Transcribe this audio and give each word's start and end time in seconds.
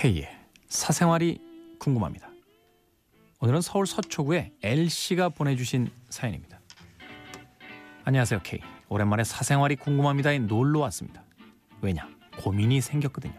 K의 0.00 0.28
사생활이 0.68 1.40
궁금합니다. 1.80 2.30
오늘은 3.40 3.60
서울 3.60 3.84
서초구의 3.84 4.52
L씨가 4.62 5.30
보내주신 5.30 5.90
사연입니다. 6.08 6.60
안녕하세요 8.04 8.38
K. 8.44 8.60
오랜만에 8.88 9.24
사생활이 9.24 9.74
궁금합니다에 9.74 10.38
놀러 10.38 10.78
왔습니다. 10.82 11.24
왜냐? 11.82 12.08
고민이 12.38 12.80
생겼거든요. 12.80 13.34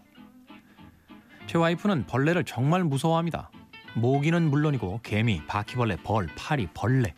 제 1.47 1.57
와이프는 1.57 2.07
벌레를 2.07 2.43
정말 2.43 2.83
무서워합니다. 2.83 3.51
모기는 3.95 4.49
물론이고 4.49 4.99
개미, 5.01 5.41
바퀴벌레, 5.47 5.95
벌, 6.03 6.27
파리, 6.35 6.67
벌레. 6.73 7.15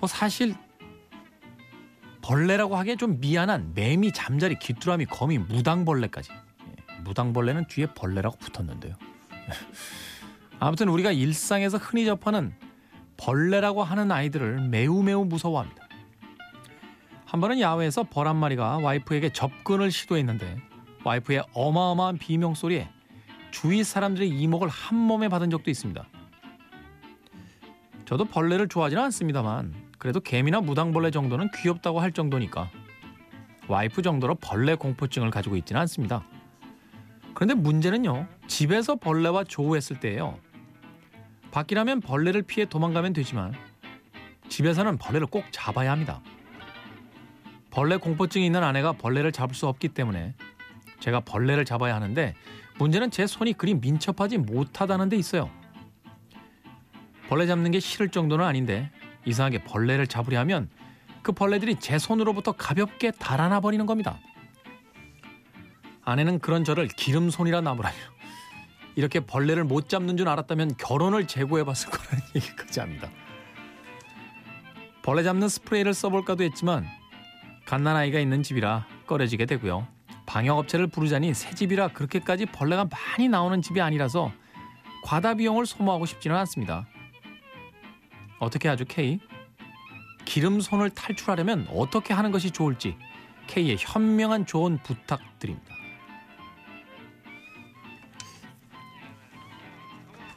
뭐 0.00 0.08
사실 0.08 0.52
벌레라고 2.22 2.76
하기에 2.76 2.96
좀 2.96 3.20
미안한 3.20 3.72
매미, 3.76 4.10
잠자리, 4.10 4.58
귀뚜라미, 4.58 5.04
거미, 5.04 5.38
무당벌레까지. 5.38 6.32
예, 7.06 7.08
무당벌레는 7.08 7.66
뒤에 7.68 7.86
벌레라고 7.94 8.36
붙었는데요. 8.38 8.94
아무튼 10.58 10.88
우리가 10.88 11.12
일상에서 11.12 11.78
흔히 11.78 12.04
접하는 12.04 12.54
벌레라고 13.16 13.82
하는 13.82 14.10
아이들을 14.10 14.68
매우 14.68 15.02
매우 15.02 15.24
무서워합니다. 15.24 15.86
한 17.24 17.40
번은 17.40 17.60
야외에서 17.60 18.04
벌 18.04 18.26
한 18.26 18.36
마리가 18.36 18.78
와이프에게 18.78 19.30
접근을 19.32 19.90
시도했는데 19.90 20.58
와이프의 21.04 21.44
어마어마한 21.52 22.18
비명 22.18 22.54
소리에 22.54 22.88
주위 23.50 23.84
사람들의 23.84 24.28
이목을 24.28 24.68
한 24.68 24.96
몸에 24.98 25.28
받은 25.28 25.50
적도 25.50 25.70
있습니다. 25.70 26.04
저도 28.04 28.24
벌레를 28.26 28.68
좋아하지는 28.68 29.02
않습니다만 29.04 29.74
그래도 29.98 30.20
개미나 30.20 30.60
무당벌레 30.60 31.10
정도는 31.10 31.50
귀엽다고 31.56 32.00
할 32.00 32.12
정도니까 32.12 32.70
와이프 33.68 34.02
정도로 34.02 34.36
벌레 34.36 34.74
공포증을 34.76 35.30
가지고 35.30 35.56
있지는 35.56 35.80
않습니다. 35.82 36.24
그런데 37.36 37.52
문제는요. 37.52 38.26
집에서 38.46 38.94
벌레와 38.94 39.44
조우했을 39.44 40.00
때예요. 40.00 40.38
밖이라면 41.50 42.00
벌레를 42.00 42.40
피해 42.40 42.64
도망가면 42.64 43.12
되지만 43.12 43.52
집에서는 44.48 44.96
벌레를 44.96 45.26
꼭 45.26 45.44
잡아야 45.50 45.92
합니다. 45.92 46.22
벌레 47.70 47.98
공포증이 47.98 48.46
있는 48.46 48.64
아내가 48.64 48.92
벌레를 48.92 49.32
잡을 49.32 49.54
수 49.54 49.66
없기 49.66 49.88
때문에 49.88 50.34
제가 51.00 51.20
벌레를 51.20 51.66
잡아야 51.66 51.94
하는데 51.94 52.34
문제는 52.78 53.10
제 53.10 53.26
손이 53.26 53.52
그리 53.52 53.74
민첩하지 53.74 54.38
못하다는 54.38 55.10
데 55.10 55.16
있어요. 55.18 55.50
벌레 57.28 57.46
잡는 57.46 57.70
게 57.70 57.80
싫을 57.80 58.08
정도는 58.08 58.46
아닌데 58.46 58.90
이상하게 59.26 59.64
벌레를 59.64 60.06
잡으려 60.06 60.38
하면 60.38 60.70
그 61.20 61.32
벌레들이 61.32 61.76
제 61.80 61.98
손으로부터 61.98 62.52
가볍게 62.52 63.10
달아나 63.10 63.60
버리는 63.60 63.84
겁니다. 63.84 64.18
아내는 66.06 66.38
그런 66.38 66.64
저를 66.64 66.86
기름손이라 66.86 67.60
나무라며 67.60 67.96
이렇게 68.94 69.20
벌레를 69.20 69.64
못 69.64 69.88
잡는 69.88 70.16
줄 70.16 70.28
알았다면 70.28 70.76
결혼을 70.78 71.26
재고해봤을 71.26 71.90
거라는 71.90 72.24
얘기까지 72.34 72.80
합니다. 72.80 73.10
벌레 75.02 75.22
잡는 75.22 75.48
스프레이를 75.48 75.92
써볼까도 75.92 76.44
했지만 76.44 76.86
갓난아이가 77.66 78.20
있는 78.20 78.42
집이라 78.42 78.86
꺼려지게 79.06 79.46
되고요. 79.46 79.86
방역업체를 80.26 80.86
부르자니 80.86 81.34
새 81.34 81.54
집이라 81.54 81.88
그렇게까지 81.88 82.46
벌레가 82.46 82.84
많이 82.84 83.28
나오는 83.28 83.60
집이 83.60 83.80
아니라서 83.80 84.32
과다 85.04 85.34
비용을 85.34 85.66
소모하고 85.66 86.06
싶지는 86.06 86.36
않습니다. 86.36 86.86
어떻게 88.38 88.68
하죠, 88.68 88.84
K? 88.84 89.18
기름손을 90.24 90.90
탈출하려면 90.90 91.66
어떻게 91.70 92.14
하는 92.14 92.30
것이 92.30 92.50
좋을지 92.50 92.96
K의 93.48 93.76
현명한 93.78 94.46
조언 94.46 94.78
부탁드립니다. 94.78 95.74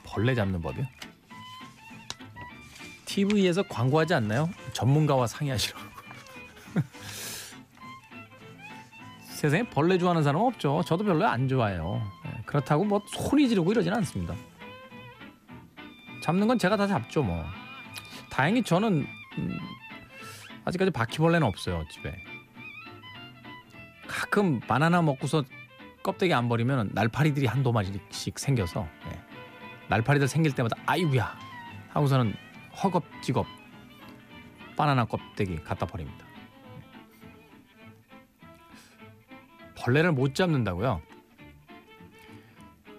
벌레 0.10 0.34
잡는 0.34 0.62
법이요? 0.62 0.86
TV에서 3.06 3.64
광고하지 3.64 4.16
않나요? 4.16 4.50
전문가와 4.74 5.28
상의하시라고. 5.28 5.84
세상에 9.30 9.64
벌레 9.70 9.98
좋아하는 9.98 10.24
사람 10.24 10.42
은 10.42 10.48
없죠. 10.48 10.82
저도 10.86 11.06
별로 11.06 11.26
안 11.26 11.48
좋아해요. 11.48 12.02
네, 12.26 12.32
그렇다고 12.46 12.84
뭐 12.84 13.02
소리 13.08 13.48
지르고 13.48 13.72
이러지는 13.72 13.96
않습니다. 13.98 14.36
잡는 16.22 16.48
건 16.48 16.58
제가 16.58 16.76
다 16.76 16.88
잡죠, 16.88 17.24
뭐. 17.24 17.46
다행히 18.30 18.64
저는 18.64 19.08
음, 19.38 19.60
아직까지 20.66 20.92
바퀴벌레는 20.92 21.48
없어요, 21.48 21.86
집에. 21.92 22.14
가끔 24.08 24.60
바나나 24.60 25.02
먹고서 25.04 25.44
껍데기 26.04 26.34
안 26.34 26.50
버리면 26.50 26.92
날파리들이 26.94 27.46
한두 27.46 27.72
마리씩 27.72 28.40
생겨서 28.40 28.88
네. 29.06 29.29
날파리들 29.90 30.28
생길 30.28 30.54
때마다 30.54 30.76
아이구야 30.86 31.36
하고서는 31.90 32.34
허겁지겁 32.82 33.46
바나나 34.78 35.06
껍데기 35.06 35.58
갖다 35.58 35.86
버립니다. 35.86 36.26
벌레를 39.76 40.12
못 40.12 40.36
잡는다고요? 40.36 41.02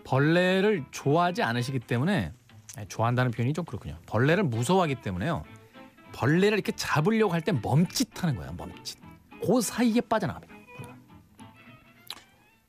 벌레를 0.04 0.84
좋아하지 0.90 1.42
않으시기 1.42 1.78
때문에 1.78 2.32
좋아한다는 2.88 3.30
표현이 3.30 3.52
좀 3.52 3.64
그렇군요. 3.64 3.96
벌레를 4.06 4.44
무서워하기 4.44 4.96
때문에요. 4.96 5.44
벌레를 6.12 6.58
이렇게 6.58 6.72
잡으려고 6.72 7.32
할 7.32 7.40
때 7.42 7.52
멈칫하는 7.52 8.36
거예요. 8.36 8.52
멈칫. 8.54 8.98
그 9.44 9.60
사이에 9.60 10.00
빠져나갑니다. 10.00 10.54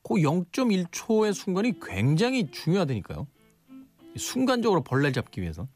그 0.03 0.15
0.1초의 0.15 1.33
순간이 1.33 1.79
굉장히 1.79 2.51
중요하다니까요. 2.51 3.27
순간적으로 4.17 4.83
벌레 4.83 5.11
잡기 5.11 5.41
위해서. 5.41 5.67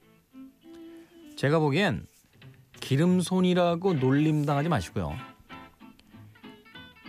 제가 1.35 1.59
보기엔 1.59 2.07
기름손이라고 2.79 3.93
놀림당하지 3.93 4.69
마시고요. 4.69 5.15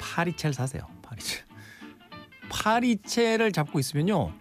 파리채를 0.01 0.55
사세요. 0.55 0.87
파리채. 1.03 1.45
파리채를 2.51 3.53
잡고 3.53 3.79
있으면요. 3.79 4.33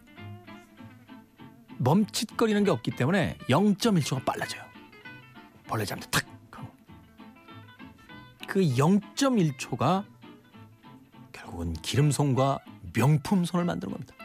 멈칫거리는 1.77 2.63
게 2.63 2.71
없기 2.71 2.91
때문에 2.91 3.37
0.1초가 3.49 4.23
빨라져요. 4.25 4.63
벌레 5.67 5.85
잡는 5.85 6.07
탁 6.09 6.25
하고. 6.51 6.71
그 8.47 8.61
0.1초가 8.61 10.05
결국은 11.31 11.73
기름손과 11.73 12.59
명품손을 12.93 13.65
만드는 13.65 13.91
겁니다. 13.91 14.15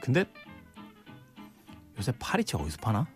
근데 0.00 0.24
요새 1.98 2.12
파리채 2.18 2.56
어디서 2.56 2.78
파나? 2.80 3.06